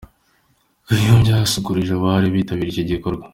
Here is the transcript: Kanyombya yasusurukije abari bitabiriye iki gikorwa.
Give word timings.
Kanyombya 0.87 1.33
yasusurukije 1.41 1.91
abari 1.95 2.33
bitabiriye 2.35 2.73
iki 2.73 2.89
gikorwa. 2.91 3.23